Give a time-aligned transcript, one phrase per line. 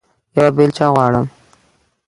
[0.35, 1.25] یوه بیلچه غواړم